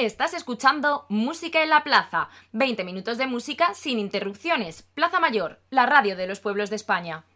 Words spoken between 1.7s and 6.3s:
Plaza. 20 minutos de música sin interrupciones. Plaza Mayor, la radio de